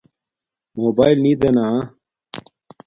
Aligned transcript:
موباݵل 0.81 1.17
نی 1.23 1.33
دے 1.41 1.49
نا 1.55 1.67